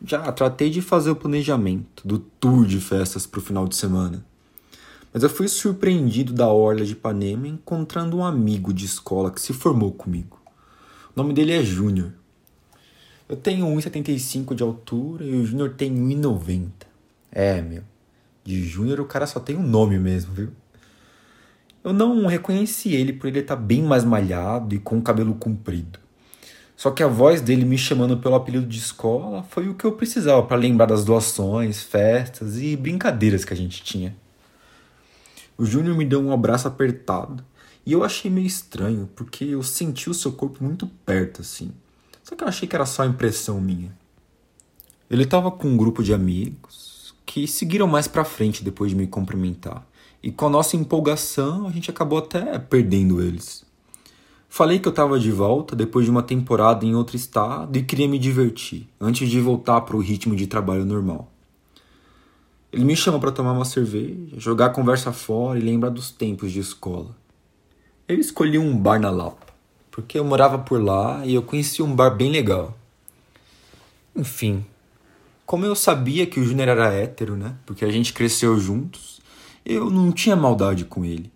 [0.05, 4.25] já tratei de fazer o planejamento do tour de festas pro final de semana.
[5.13, 9.51] Mas eu fui surpreendido da orla de Ipanema encontrando um amigo de escola que se
[9.53, 10.38] formou comigo.
[11.19, 12.13] O nome dele é Júnior.
[13.27, 16.69] Eu tenho 1,75 de altura e o Júnior tem 1,90.
[17.29, 17.83] É, meu.
[18.41, 20.49] De Júnior o cara só tem um nome mesmo, viu?
[21.83, 25.35] Eu não reconheci ele por ele estar tá bem mais malhado e com o cabelo
[25.35, 25.99] comprido.
[26.77, 29.91] Só que a voz dele me chamando pelo apelido de escola foi o que eu
[29.91, 34.15] precisava para lembrar das doações, festas e brincadeiras que a gente tinha.
[35.57, 37.43] O Júnior me deu um abraço apertado
[37.85, 41.71] e eu achei meio estranho, porque eu senti o seu corpo muito perto, assim.
[42.23, 43.97] Só que eu achei que era só impressão minha.
[45.09, 49.07] Ele estava com um grupo de amigos que seguiram mais pra frente depois de me
[49.07, 49.87] cumprimentar.
[50.21, 53.65] E com a nossa empolgação, a gente acabou até perdendo eles.
[54.47, 58.07] Falei que eu estava de volta depois de uma temporada em outro estado e queria
[58.07, 61.31] me divertir, antes de voltar para o ritmo de trabalho normal.
[62.71, 66.51] Ele me chamou para tomar uma cerveja, jogar a conversa fora e lembrar dos tempos
[66.51, 67.15] de escola.
[68.09, 69.45] Eu escolhi um bar na Lapa,
[69.91, 72.75] porque eu morava por lá e eu conheci um bar bem legal.
[74.15, 74.65] Enfim,
[75.45, 77.53] como eu sabia que o Júnior era hétero, né?
[77.67, 79.21] Porque a gente cresceu juntos,
[79.63, 81.31] eu não tinha maldade com ele.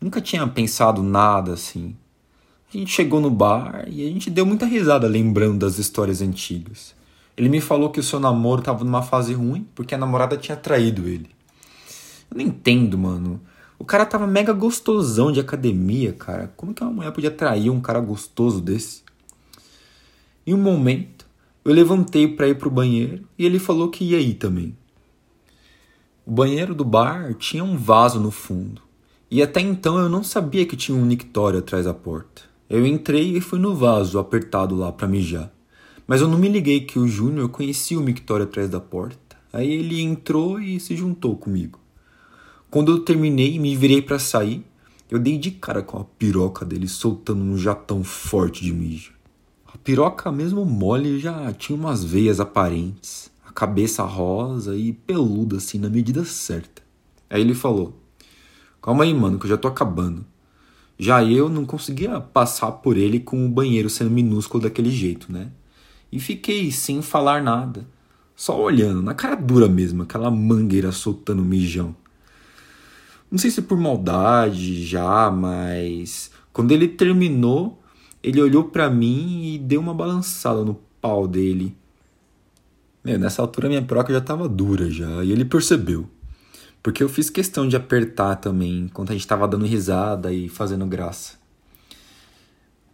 [0.00, 1.94] Nunca tinha pensado nada assim.
[2.72, 6.94] A gente chegou no bar e a gente deu muita risada lembrando das histórias antigas.
[7.36, 10.56] Ele me falou que o seu namoro estava numa fase ruim porque a namorada tinha
[10.56, 11.28] traído ele.
[12.30, 13.42] Eu não entendo, mano.
[13.78, 16.52] O cara tava mega gostosão de academia, cara.
[16.56, 19.02] Como que uma mulher podia atrair um cara gostoso desse?
[20.46, 21.26] Em um momento,
[21.64, 24.76] eu levantei para ir pro banheiro e ele falou que ia ir também.
[26.24, 28.80] O banheiro do bar tinha um vaso no fundo.
[29.30, 32.42] E até então eu não sabia que tinha um nictório atrás da porta.
[32.70, 35.52] Eu entrei e fui no vaso apertado lá para mijar.
[36.06, 39.36] Mas eu não me liguei que o Júnior conhecia o mictório atrás da porta.
[39.52, 41.80] Aí ele entrou e se juntou comigo.
[42.68, 44.64] Quando eu terminei e me virei para sair,
[45.08, 49.12] eu dei de cara com a piroca dele soltando um jatão forte de mijo.
[49.72, 55.78] A piroca, mesmo mole, já tinha umas veias aparentes, a cabeça rosa e peluda assim
[55.78, 56.82] na medida certa.
[57.30, 57.96] Aí ele falou:
[58.82, 60.26] Calma aí, mano, que eu já tô acabando.
[60.98, 65.50] Já eu não conseguia passar por ele com o banheiro sendo minúsculo daquele jeito, né?
[66.10, 67.86] E fiquei sem falar nada,
[68.34, 71.94] só olhando, na cara dura mesmo, aquela mangueira soltando mijão.
[73.30, 77.82] Não sei se por maldade já, mas quando ele terminou,
[78.22, 81.76] ele olhou para mim e deu uma balançada no pau dele.
[83.04, 86.08] Meu, nessa altura minha piroca já tava dura já, e ele percebeu.
[86.82, 90.86] Porque eu fiz questão de apertar também, enquanto a gente tava dando risada e fazendo
[90.86, 91.34] graça.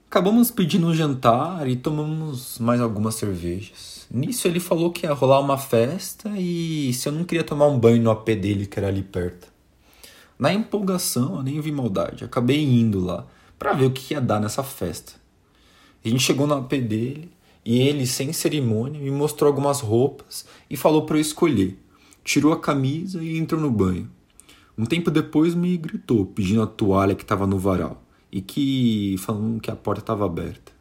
[0.09, 4.06] Acabamos pedindo um jantar e tomamos mais algumas cervejas.
[4.10, 7.78] Nisso ele falou que ia rolar uma festa e se eu não queria tomar um
[7.78, 9.50] banho no AP dele, que era ali perto.
[10.42, 12.25] Na empolgação, eu nem vi maldade.
[12.25, 13.25] Acabei indo lá
[13.56, 15.12] para ver o que ia dar nessa festa.
[16.04, 17.30] A gente chegou no AP dele
[17.64, 21.78] e ele, sem cerimônia, me mostrou algumas roupas e falou para eu escolher.
[22.25, 24.10] Tirou a camisa e entrou no banho.
[24.76, 28.02] Um tempo depois me gritou, pedindo a toalha que estava no varal
[28.32, 30.72] e que falando que a porta estava aberta.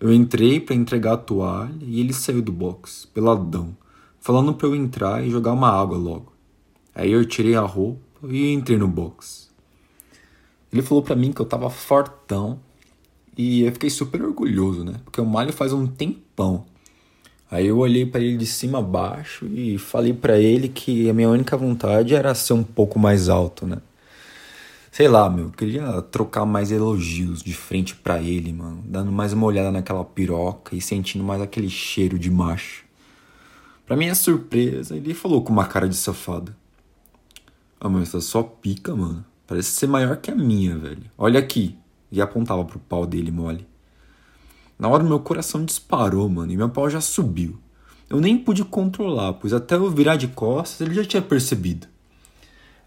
[0.00, 3.76] Eu entrei para entregar a toalha e ele saiu do box, peladão,
[4.18, 6.32] falando para eu entrar e jogar uma água logo.
[6.94, 9.50] Aí eu tirei a roupa e entrei no box.
[10.72, 12.58] Ele falou para mim que eu tava fortão
[13.36, 14.94] e eu fiquei super orgulhoso, né?
[15.04, 16.64] Porque eu malho faz um tempão.
[17.50, 21.14] Aí eu olhei para ele de cima a baixo e falei para ele que a
[21.14, 23.78] minha única vontade era ser um pouco mais alto, né?
[24.90, 29.32] Sei lá, meu, eu queria trocar mais elogios de frente para ele, mano, dando mais
[29.32, 32.84] uma olhada naquela piroca e sentindo mais aquele cheiro de macho.
[33.86, 36.54] Pra minha surpresa, ele falou com uma cara de safado.
[37.84, 39.22] Ah, mas tá só pica, mano.
[39.46, 41.02] Parece ser maior que a minha, velho.
[41.18, 41.76] Olha aqui.
[42.10, 43.66] E apontava pro pau dele mole.
[44.78, 47.58] Na hora meu coração disparou, mano, e meu pau já subiu.
[48.08, 51.86] Eu nem pude controlar, pois até eu virar de costas ele já tinha percebido.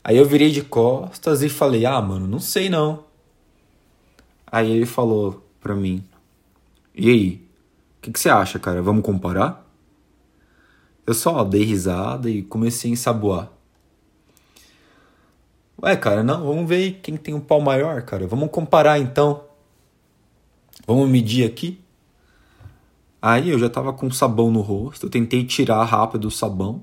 [0.03, 3.03] Aí eu virei de costas e falei: Ah, mano, não sei não.
[4.47, 6.03] Aí ele falou pra mim:
[6.95, 7.47] E aí?
[7.99, 8.81] O que, que você acha, cara?
[8.81, 9.63] Vamos comparar?
[11.05, 13.56] Eu só dei risada e comecei a ensaboar.
[15.81, 18.25] Ué, cara, não, vamos ver quem tem um pau maior, cara.
[18.25, 19.43] Vamos comparar então.
[20.87, 21.79] Vamos medir aqui?
[23.21, 26.81] Aí eu já tava com sabão no rosto, eu tentei tirar rápido o sabão.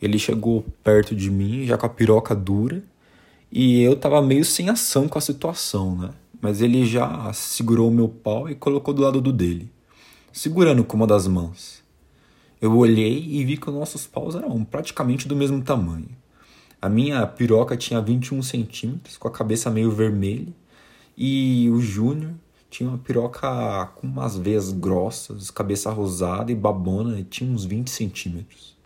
[0.00, 2.82] Ele chegou perto de mim, já com a piroca dura,
[3.52, 6.10] e eu tava meio sem ação com a situação, né?
[6.40, 9.70] Mas ele já segurou o meu pau e colocou do lado do dele,
[10.32, 11.82] segurando com uma das mãos.
[12.60, 16.19] Eu olhei e vi que os nossos paus eram praticamente do mesmo tamanho.
[16.82, 20.52] A minha piroca tinha 21 centímetros, com a cabeça meio vermelha,
[21.16, 22.32] e o Júnior
[22.70, 27.90] tinha uma piroca com umas veias grossas, cabeça rosada e babona, e tinha uns 20
[27.90, 28.78] centímetros.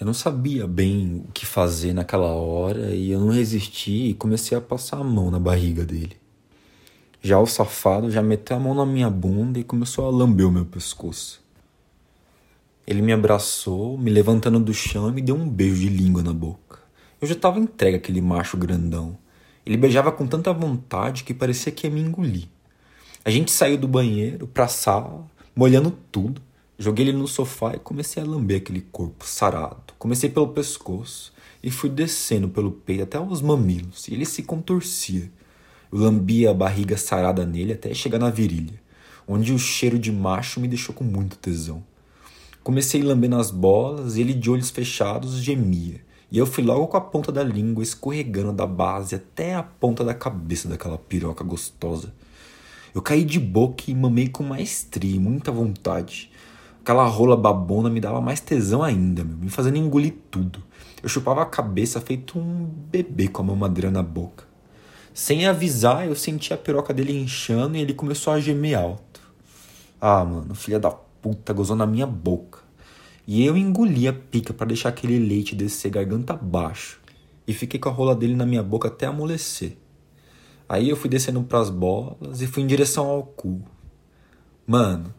[0.00, 4.56] Eu não sabia bem o que fazer naquela hora e eu não resisti e comecei
[4.56, 6.16] a passar a mão na barriga dele.
[7.22, 10.52] Já o safado já meteu a mão na minha bunda e começou a lamber o
[10.52, 11.42] meu pescoço.
[12.86, 16.32] Ele me abraçou, me levantando do chão e me deu um beijo de língua na
[16.32, 16.83] boca.
[17.24, 19.16] Eu já estava entregue àquele macho grandão.
[19.64, 22.48] Ele beijava com tanta vontade que parecia que ia me engolir.
[23.24, 25.24] A gente saiu do banheiro pra sala,
[25.56, 26.42] molhando tudo.
[26.78, 29.94] Joguei ele no sofá e comecei a lamber aquele corpo sarado.
[29.98, 31.32] Comecei pelo pescoço
[31.62, 35.32] e fui descendo pelo peito até os mamilos, e ele se contorcia.
[35.90, 38.78] Eu lambia a barriga sarada nele até chegar na virilha,
[39.26, 41.82] onde o cheiro de macho me deixou com muito tesão.
[42.62, 46.04] Comecei lambendo as bolas e ele de olhos fechados gemia.
[46.34, 50.02] E eu fui logo com a ponta da língua escorregando da base até a ponta
[50.02, 52.12] da cabeça daquela piroca gostosa.
[52.92, 56.32] Eu caí de boca e mamei com maestria muita vontade.
[56.80, 60.60] Aquela rola babona me dava mais tesão ainda, meu, me fazendo engolir tudo.
[61.00, 64.44] Eu chupava a cabeça feito um bebê com a mamadeira na boca.
[65.14, 69.20] Sem avisar, eu senti a piroca dele inchando e ele começou a gemer alto.
[70.00, 72.63] Ah, mano, filha da puta gozou na minha boca.
[73.26, 77.00] E eu engoli a pica para deixar aquele leite descer garganta abaixo.
[77.46, 79.76] E fiquei com a rola dele na minha boca até amolecer.
[80.68, 83.62] Aí eu fui descendo pras bolas e fui em direção ao cu.
[84.66, 85.14] Mano,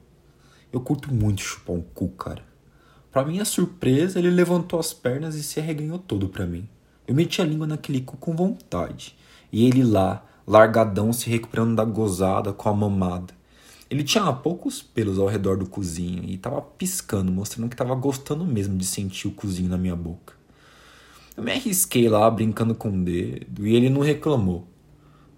[0.73, 2.43] eu curto muito chupar um cu, cara.
[3.11, 6.67] Pra minha surpresa, ele levantou as pernas e se arreganhou todo pra mim.
[7.07, 9.15] Eu meti a língua naquele cu com vontade.
[9.51, 13.33] E ele lá, largadão, se recuperando da gozada com a mamada.
[13.95, 18.43] Ele tinha poucos pelos ao redor do cozinho e estava piscando, mostrando que estava gostando
[18.43, 20.33] mesmo de sentir o cozinho na minha boca.
[21.37, 24.67] Eu me arrisquei lá brincando com o dedo e ele não reclamou.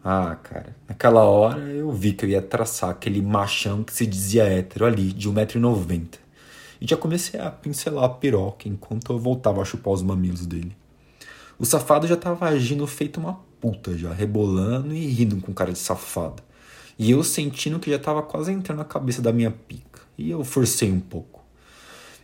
[0.04, 4.45] Ah, cara, naquela hora eu vi que eu ia traçar aquele machão que se dizia
[4.45, 6.15] hétero ali, de 1,90m.
[6.81, 10.75] E já comecei a pincelar a piroca enquanto eu voltava a chupar os mamilos dele.
[11.60, 15.77] O safado já estava agindo feito uma puta já, rebolando e rindo com cara de
[15.77, 16.42] safado.
[16.98, 20.02] E eu sentindo que já estava quase entrando na cabeça da minha pica.
[20.18, 21.44] E eu forcei um pouco.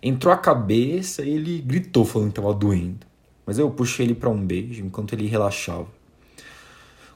[0.01, 3.05] Entrou a cabeça e ele gritou falando que estava doendo.
[3.45, 5.87] Mas eu puxei ele para um beijo enquanto ele relaxava.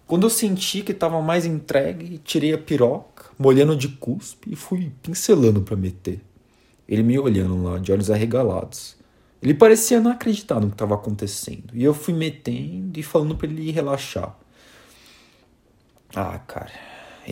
[0.05, 4.91] Quando eu senti que estava mais entregue, tirei a piroca, molhando de cuspe e fui
[5.03, 6.21] pincelando para meter.
[6.87, 8.95] Ele me olhando lá, de olhos arregalados.
[9.41, 11.71] Ele parecia não acreditar no que estava acontecendo.
[11.73, 14.33] E eu fui metendo e falando para ele relaxar.
[16.15, 16.71] Ah, cara,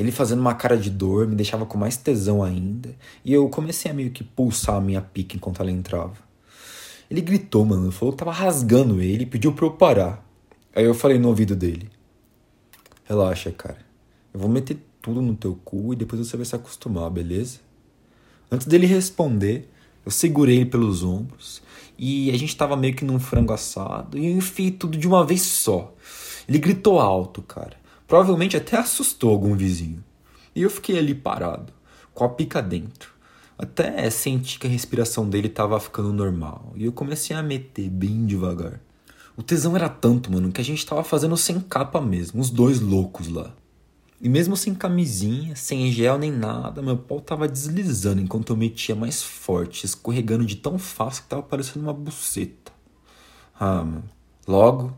[0.01, 3.89] ele fazendo uma cara de dor me deixava com mais tesão ainda, e eu comecei
[3.89, 6.17] a meio que pulsar a minha pica enquanto ela entrava.
[7.09, 10.25] Ele gritou, mano, falou que tava rasgando ele e pediu pra eu parar.
[10.75, 11.89] Aí eu falei no ouvido dele:
[13.05, 13.77] Relaxa, cara.
[14.33, 17.59] Eu vou meter tudo no teu cu e depois você vai se acostumar, beleza?
[18.51, 19.69] Antes dele responder,
[20.03, 21.61] eu segurei ele pelos ombros
[21.97, 25.25] e a gente tava meio que num frango assado e eu enfiei tudo de uma
[25.25, 25.93] vez só.
[26.49, 27.85] Ele gritou alto, cara.
[28.07, 30.03] Provavelmente até assustou algum vizinho.
[30.55, 31.74] E eu fiquei ali parado,
[32.13, 33.13] com a pica dentro.
[33.57, 36.74] Até senti que a respiração dele estava ficando normal.
[36.75, 38.79] E eu comecei a meter bem devagar.
[39.38, 42.79] O tesão era tanto, mano, que a gente tava fazendo sem capa mesmo, os dois
[42.79, 43.53] loucos lá.
[44.21, 48.95] E mesmo sem camisinha, sem gel nem nada, meu pau tava deslizando enquanto eu metia
[48.95, 52.71] mais forte, escorregando de tão fácil que tava parecendo uma buceta.
[53.59, 54.09] Ah, mano.
[54.47, 54.95] Logo,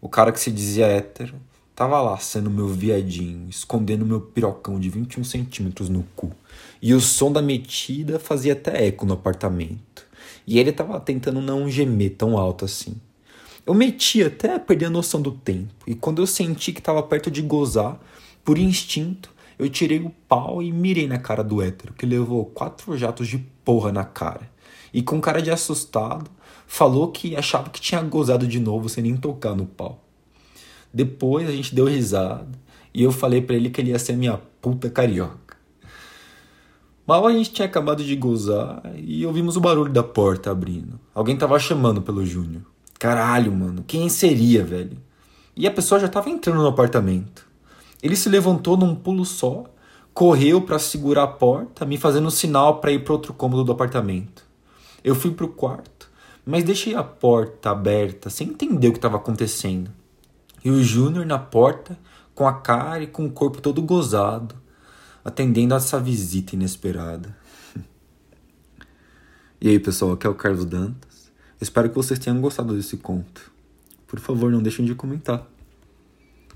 [0.00, 1.34] o cara que se dizia hétero
[1.76, 6.32] Tava lá sendo meu viadinho, escondendo meu pirocão de 21 centímetros no cu.
[6.80, 10.06] E o som da metida fazia até eco no apartamento.
[10.46, 12.96] E ele tava tentando não gemer tão alto assim.
[13.66, 15.74] Eu meti até perder a noção do tempo.
[15.86, 18.00] E quando eu senti que tava perto de gozar,
[18.42, 22.96] por instinto, eu tirei o pau e mirei na cara do hétero, que levou quatro
[22.96, 24.50] jatos de porra na cara.
[24.94, 26.30] E com cara de assustado,
[26.66, 30.05] falou que achava que tinha gozado de novo sem nem tocar no pau.
[30.96, 32.48] Depois a gente deu risada
[32.94, 35.54] e eu falei para ele que ele ia ser minha puta carioca.
[37.06, 40.98] Mal a gente tinha acabado de gozar e ouvimos o barulho da porta abrindo.
[41.14, 42.62] Alguém tava chamando pelo Júnior.
[42.98, 44.96] Caralho, mano, quem seria, velho?
[45.54, 47.46] E a pessoa já tava entrando no apartamento.
[48.02, 49.66] Ele se levantou num pulo só,
[50.14, 54.42] correu para segurar a porta, me fazendo sinal para ir para outro cômodo do apartamento.
[55.04, 56.10] Eu fui pro quarto,
[56.42, 59.90] mas deixei a porta aberta, sem entender o que estava acontecendo.
[60.66, 61.96] E o Júnior na porta,
[62.34, 64.52] com a cara e com o corpo todo gozado,
[65.24, 67.36] atendendo a essa visita inesperada.
[69.60, 71.30] E aí, pessoal, aqui é o Carlos Dantas.
[71.60, 73.48] Espero que vocês tenham gostado desse conto.
[74.08, 75.46] Por favor, não deixem de comentar.